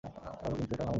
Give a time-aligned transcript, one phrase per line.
[0.03, 0.89] ভালো, কিন্তু এটা হয় না।